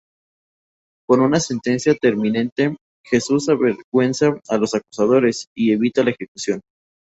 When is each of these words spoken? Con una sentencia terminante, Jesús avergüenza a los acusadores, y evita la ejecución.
Con 1.07 1.21
una 1.21 1.39
sentencia 1.39 1.93
terminante, 1.93 2.75
Jesús 3.05 3.49
avergüenza 3.49 4.33
a 4.49 4.57
los 4.57 4.73
acusadores, 4.73 5.45
y 5.55 5.73
evita 5.73 6.03
la 6.03 6.09
ejecución. 6.09 6.59